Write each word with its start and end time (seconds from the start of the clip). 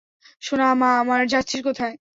সোনা 0.41 0.67
মা 0.75 0.89
আমার, 1.01 1.21
যাচ্ছিস 1.27 1.61
কোথায়? 1.63 1.95